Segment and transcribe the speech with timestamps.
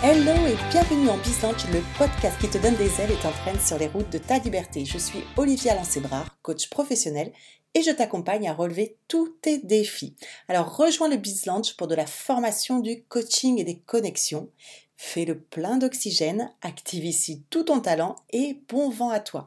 [0.00, 3.80] Hello et bienvenue en Bizange, le podcast qui te donne des ailes et t'entraîne sur
[3.80, 4.84] les routes de ta liberté.
[4.84, 7.32] Je suis Olivia Lancébrard, coach professionnel
[7.74, 10.14] et je t'accompagne à relever tous tes défis.
[10.46, 14.50] Alors rejoins le Bizlange pour de la formation, du coaching et des connexions.
[14.94, 19.46] Fais le plein d'oxygène, active ici tout ton talent et bon vent à toi.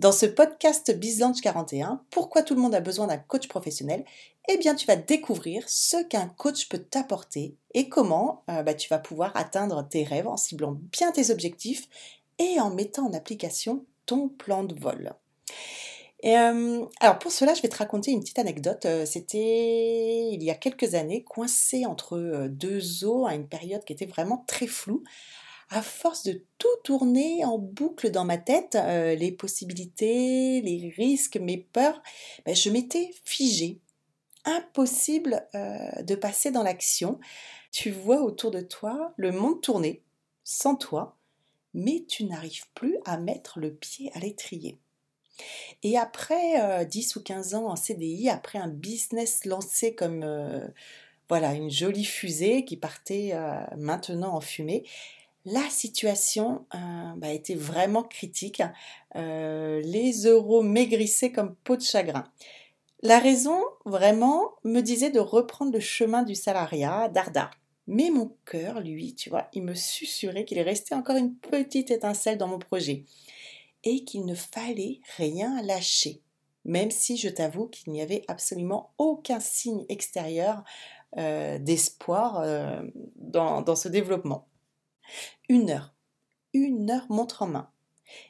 [0.00, 4.04] Dans ce podcast Bizlange 41, pourquoi tout le monde a besoin d'un coach professionnel
[4.48, 8.88] eh bien tu vas découvrir ce qu'un coach peut t'apporter et comment euh, bah, tu
[8.88, 11.88] vas pouvoir atteindre tes rêves en ciblant bien tes objectifs
[12.38, 15.12] et en mettant en application ton plan de vol.
[16.24, 18.86] Euh, alors pour cela, je vais te raconter une petite anecdote.
[18.86, 23.92] Euh, c'était il y a quelques années, coincé entre deux eaux à une période qui
[23.92, 25.04] était vraiment très floue.
[25.70, 31.58] À force de tout tourner en boucle dans ma tête, les possibilités, les risques, mes
[31.58, 32.02] peurs,
[32.46, 33.78] ben, je m'étais figée
[34.48, 37.20] impossible euh, de passer dans l'action.
[37.70, 40.02] Tu vois autour de toi le monde tourner
[40.42, 41.16] sans toi,
[41.74, 44.78] mais tu n'arrives plus à mettre le pied à l'étrier.
[45.82, 50.66] Et après 10 euh, ou 15 ans en CDI, après un business lancé comme euh,
[51.28, 53.34] voilà une jolie fusée qui partait
[53.76, 54.84] maintenant en fumée,
[55.44, 58.62] la situation bah, était vraiment critique.
[59.14, 62.24] les euros maigrissaient comme peau de chagrin.
[63.02, 67.50] La raison, vraiment, me disait de reprendre le chemin du salariat, d'Arda.
[67.86, 72.38] Mais mon cœur, lui, tu vois, il me susurrait qu'il restait encore une petite étincelle
[72.38, 73.04] dans mon projet
[73.84, 76.22] et qu'il ne fallait rien lâcher,
[76.64, 80.64] même si je t'avoue qu'il n'y avait absolument aucun signe extérieur
[81.16, 82.82] euh, d'espoir euh,
[83.14, 84.48] dans, dans ce développement.
[85.48, 85.94] Une heure,
[86.52, 87.70] une heure montre en main.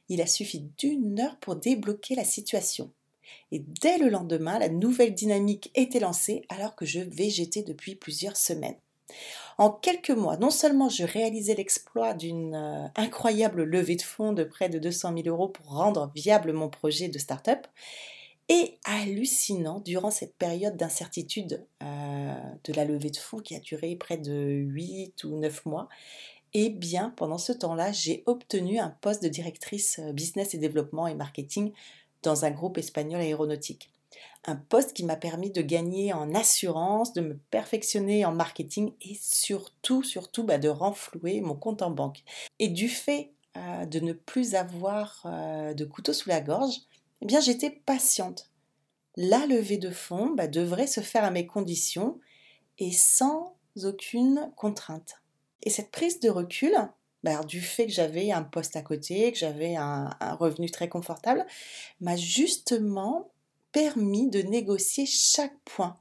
[0.08, 2.92] Il a suffi d'une heure pour débloquer la situation.
[3.52, 8.36] Et dès le lendemain, la nouvelle dynamique était lancée alors que je végétais depuis plusieurs
[8.36, 8.76] semaines.
[9.56, 14.44] En quelques mois, non seulement je réalisais l'exploit d'une euh, incroyable levée de fonds de
[14.44, 17.66] près de 200 000 euros pour rendre viable mon projet de start-up,
[18.48, 23.94] et hallucinant durant cette période d'incertitude euh, de la levée de fonds qui a duré
[23.96, 25.88] près de 8 ou 9 mois,
[26.54, 30.58] et eh bien pendant ce temps-là, j'ai obtenu un poste de directrice euh, business et
[30.58, 31.72] développement et marketing
[32.22, 33.90] dans un groupe espagnol aéronautique.
[34.44, 39.16] Un poste qui m'a permis de gagner en assurance, de me perfectionner en marketing et
[39.20, 42.22] surtout, surtout bah, de renflouer mon compte en banque.
[42.58, 46.76] Et du fait euh, de ne plus avoir euh, de couteau sous la gorge,
[47.20, 48.50] eh bien j'étais patiente.
[49.16, 52.20] La levée de fonds bah, devrait se faire à mes conditions
[52.78, 55.16] et sans aucune contrainte.
[55.62, 56.72] Et cette prise de recul,
[57.24, 61.46] bah, du fait que j'avais un poste à côté, que j'avais un, revenu très confortable,
[62.00, 63.30] m'a justement
[63.72, 65.96] permis de négocier chaque point,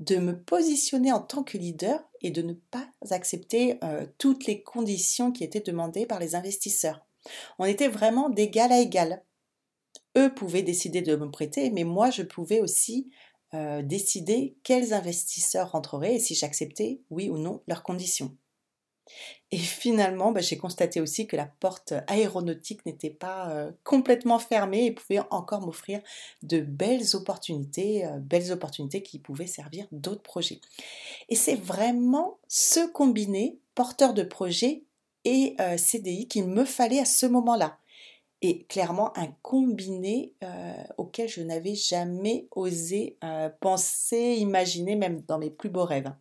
[0.00, 4.62] de me positionner en tant que leader et de ne pas accepter euh, toutes les
[4.62, 7.06] conditions qui étaient demandées par les investisseurs.
[7.58, 9.22] On était vraiment d'égal à égal.
[10.16, 13.10] Eux pouvaient décider de me prêter, mais moi je pouvais aussi
[13.54, 18.36] euh, décider quels investisseurs rentreraient et si j'acceptais, oui ou non, leurs conditions.
[19.50, 24.86] Et finalement, bah, j'ai constaté aussi que la porte aéronautique n'était pas euh, complètement fermée
[24.86, 26.00] et pouvait encore m'offrir
[26.42, 30.60] de belles opportunités, euh, belles opportunités qui pouvaient servir d'autres projets.
[31.28, 34.82] Et c'est vraiment ce combiné porteur de projet
[35.24, 37.78] et euh, CDI qu'il me fallait à ce moment-là.
[38.42, 40.34] Et clairement un combiné
[40.98, 43.16] auquel je n'avais jamais osé
[43.60, 46.12] penser, imaginer, même dans mes plus beaux rêves.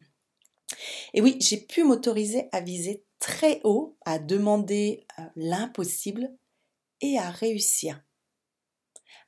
[1.13, 6.35] Et oui, j'ai pu m'autoriser à viser très haut, à demander euh, l'impossible
[7.01, 8.01] et à réussir.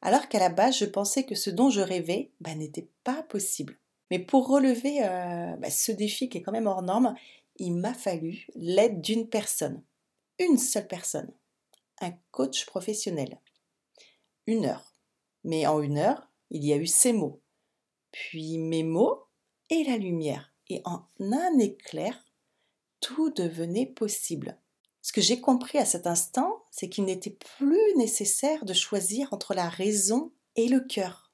[0.01, 3.79] Alors qu'à la base, je pensais que ce dont je rêvais bah, n'était pas possible.
[4.11, 7.15] Mais pour relever euh, bah, ce défi qui est quand même hors norme,
[7.57, 9.81] il m'a fallu l'aide d'une personne.
[10.39, 11.31] Une seule personne.
[12.01, 13.39] Un coach professionnel.
[14.47, 14.93] Une heure.
[15.43, 17.41] Mais en une heure, il y a eu ces mots.
[18.11, 19.23] Puis mes mots
[19.69, 22.25] et la lumière et en un éclair,
[22.99, 24.57] tout devenait possible.
[25.01, 29.53] Ce que j'ai compris à cet instant, c'est qu'il n'était plus nécessaire de choisir entre
[29.53, 31.31] la raison et le cœur.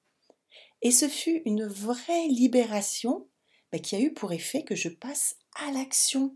[0.82, 3.28] Et ce fut une vraie libération
[3.72, 6.36] bah, qui a eu pour effet que je passe à l'action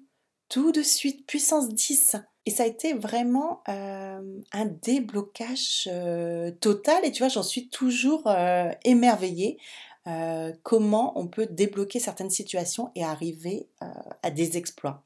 [0.50, 2.16] tout de suite, puissance 10.
[2.46, 4.22] Et ça a été vraiment euh,
[4.52, 7.04] un déblocage euh, total.
[7.04, 9.58] Et tu vois, j'en suis toujours euh, émerveillée
[10.08, 13.88] euh, comment on peut débloquer certaines situations et arriver euh,
[14.22, 15.04] à des exploits.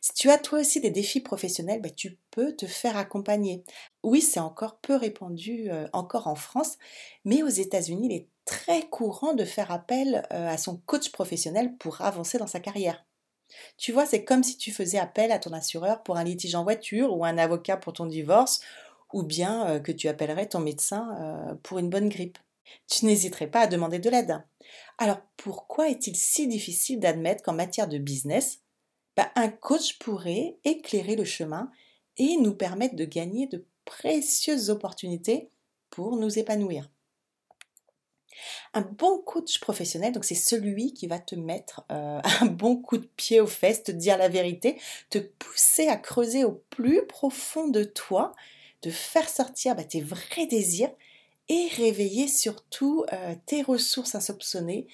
[0.00, 3.64] Si tu as toi aussi des défis professionnels, bah, tu peux te faire accompagner.
[4.04, 6.78] Oui, c'est encore peu répandu euh, encore en France,
[7.24, 12.00] mais aux États-Unis, il est très courant de faire appel à son coach professionnel pour
[12.00, 13.04] avancer dans sa carrière.
[13.76, 16.62] Tu vois, c'est comme si tu faisais appel à ton assureur pour un litige en
[16.62, 18.60] voiture ou un avocat pour ton divorce
[19.12, 22.38] ou bien que tu appellerais ton médecin pour une bonne grippe.
[22.88, 24.42] Tu n'hésiterais pas à demander de l'aide.
[24.98, 28.60] Alors pourquoi est-il si difficile d'admettre qu'en matière de business,
[29.16, 31.70] bah, un coach pourrait éclairer le chemin
[32.16, 35.50] et nous permettre de gagner de précieuses opportunités
[35.90, 36.88] pour nous épanouir?
[38.74, 42.98] Un bon coach professionnel, donc c'est celui qui va te mettre euh, un bon coup
[42.98, 44.80] de pied aux fesses, te dire la vérité,
[45.10, 48.32] te pousser à creuser au plus profond de toi,
[48.82, 50.92] de faire sortir bah, tes vrais désirs
[51.48, 54.86] et réveiller surtout euh, tes ressources insoupçonnées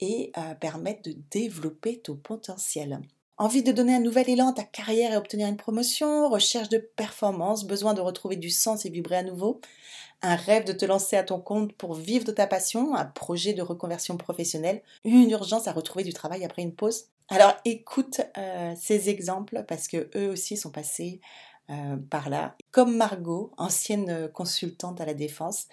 [0.00, 3.00] et euh, permettre de développer ton potentiel.
[3.38, 6.78] Envie de donner un nouvel élan à ta carrière et obtenir une promotion, recherche de
[6.78, 9.60] performance, besoin de retrouver du sens et vibrer à nouveau,
[10.22, 13.54] un rêve de te lancer à ton compte pour vivre de ta passion, un projet
[13.54, 17.06] de reconversion professionnelle, une urgence à retrouver du travail après une pause.
[17.28, 21.20] Alors écoute euh, ces exemples parce que eux aussi sont passés
[22.10, 22.56] par là.
[22.72, 25.68] Comme Margot, ancienne consultante à la défense,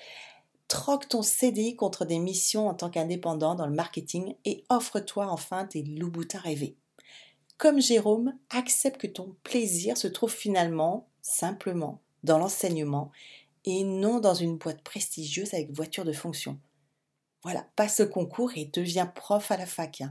[0.68, 5.66] troque ton CDI contre des missions en tant qu'indépendant dans le marketing et offre-toi enfin
[5.66, 6.76] tes loups-boutins rêvés.
[7.58, 13.12] Comme Jérôme, accepte que ton plaisir se trouve finalement, simplement, dans l'enseignement
[13.66, 16.60] et non dans une boîte prestigieuse avec voiture de fonction.
[17.44, 20.04] Voilà, passe le concours et deviens prof à la fac.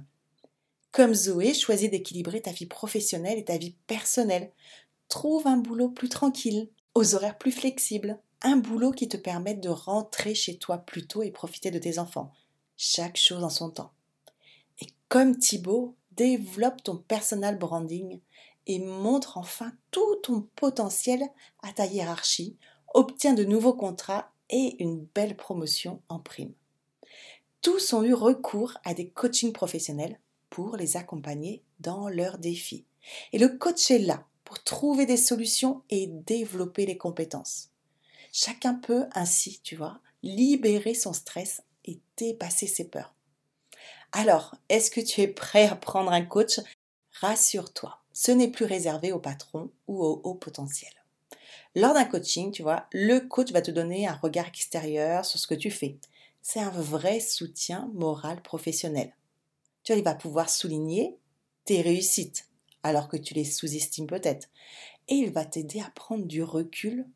[0.90, 4.50] Comme Zoé, choisis d'équilibrer ta vie professionnelle et ta vie personnelle.
[5.08, 9.68] Trouve un boulot plus tranquille, aux horaires plus flexibles, un boulot qui te permette de
[9.68, 12.32] rentrer chez toi plus tôt et profiter de tes enfants.
[12.76, 13.92] Chaque chose en son temps.
[14.80, 18.20] Et comme Thibaut, développe ton personal branding
[18.66, 21.22] et montre enfin tout ton potentiel
[21.62, 22.56] à ta hiérarchie
[22.94, 26.52] obtient de nouveaux contrats et une belle promotion en prime.
[27.62, 32.84] Tous ont eu recours à des coachings professionnels pour les accompagner dans leurs défis.
[33.32, 37.70] Et le coach est là pour trouver des solutions et développer les compétences.
[38.38, 43.14] Chacun peut ainsi, tu vois, libérer son stress et dépasser ses peurs.
[44.12, 46.60] Alors, est-ce que tu es prêt à prendre un coach?
[47.12, 51.02] Rassure-toi, ce n'est plus réservé aux patrons ou aux hauts potentiels.
[51.74, 55.46] Lors d'un coaching, tu vois, le coach va te donner un regard extérieur sur ce
[55.46, 55.96] que tu fais.
[56.42, 59.16] C'est un vrai soutien moral professionnel.
[59.82, 61.16] Tu vois, il va pouvoir souligner
[61.64, 62.50] tes réussites,
[62.82, 64.50] alors que tu les sous-estimes peut-être.
[65.08, 67.06] Et il va t'aider à prendre du recul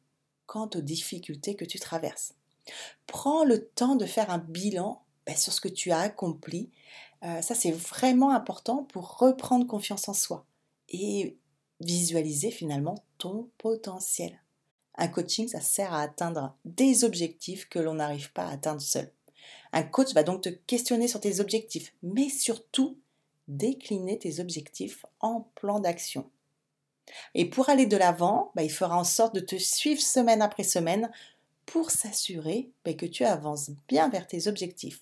[0.50, 2.34] quant aux difficultés que tu traverses.
[3.06, 6.70] Prends le temps de faire un bilan ben, sur ce que tu as accompli.
[7.22, 10.44] Euh, ça, c'est vraiment important pour reprendre confiance en soi
[10.88, 11.38] et
[11.78, 14.42] visualiser finalement ton potentiel.
[14.96, 19.08] Un coaching, ça sert à atteindre des objectifs que l'on n'arrive pas à atteindre seul.
[19.72, 22.98] Un coach va donc te questionner sur tes objectifs, mais surtout
[23.46, 26.28] décliner tes objectifs en plan d'action.
[27.34, 30.64] Et pour aller de l'avant, bah, il fera en sorte de te suivre semaine après
[30.64, 31.10] semaine
[31.66, 35.00] pour s'assurer bah, que tu avances bien vers tes objectifs.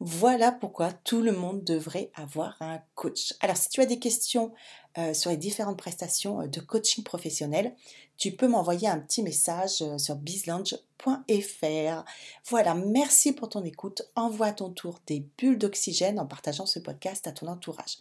[0.00, 3.34] Voilà pourquoi tout le monde devrait avoir un coach.
[3.40, 4.52] Alors si tu as des questions
[4.98, 7.74] euh, sur les différentes prestations euh, de coaching professionnel,
[8.16, 12.04] tu peux m'envoyer un petit message euh, sur bizlounge.fr.
[12.46, 14.02] Voilà, merci pour ton écoute.
[14.14, 17.98] Envoie à ton tour des bulles d'oxygène en partageant ce podcast à ton entourage.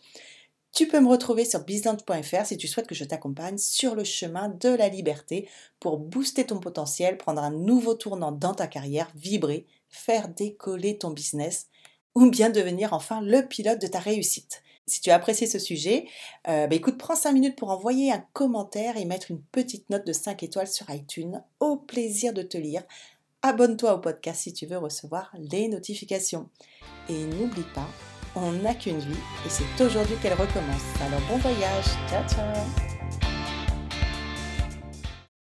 [0.73, 4.49] Tu peux me retrouver sur bizlounge.fr si tu souhaites que je t'accompagne sur le chemin
[4.49, 5.47] de la liberté
[5.79, 11.11] pour booster ton potentiel, prendre un nouveau tournant dans ta carrière, vibrer faire décoller ton
[11.11, 11.67] business
[12.15, 14.63] ou bien devenir enfin le pilote de ta réussite.
[14.85, 16.07] Si tu as apprécié ce sujet,
[16.49, 20.05] euh, bah écoute, prends 5 minutes pour envoyer un commentaire et mettre une petite note
[20.05, 21.41] de 5 étoiles sur iTunes.
[21.61, 22.83] Au plaisir de te lire.
[23.43, 26.49] Abonne-toi au podcast si tu veux recevoir les notifications.
[27.07, 27.87] Et n'oublie pas,
[28.35, 30.83] on n'a qu'une vie et c'est aujourd'hui qu'elle recommence.
[31.05, 32.92] Alors bon voyage, ciao ciao